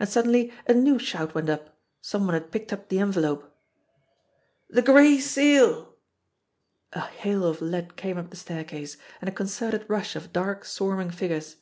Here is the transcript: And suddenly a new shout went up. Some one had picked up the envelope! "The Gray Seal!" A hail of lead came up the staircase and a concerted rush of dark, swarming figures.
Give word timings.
And 0.00 0.08
suddenly 0.08 0.50
a 0.66 0.72
new 0.72 0.98
shout 0.98 1.34
went 1.34 1.50
up. 1.50 1.76
Some 2.00 2.24
one 2.24 2.32
had 2.32 2.50
picked 2.50 2.72
up 2.72 2.88
the 2.88 3.00
envelope! 3.00 3.54
"The 4.70 4.80
Gray 4.80 5.18
Seal!" 5.20 5.94
A 6.94 7.00
hail 7.00 7.44
of 7.44 7.60
lead 7.60 7.94
came 7.94 8.16
up 8.16 8.30
the 8.30 8.36
staircase 8.36 8.96
and 9.20 9.28
a 9.28 9.30
concerted 9.30 9.84
rush 9.86 10.16
of 10.16 10.32
dark, 10.32 10.64
swarming 10.64 11.10
figures. 11.10 11.56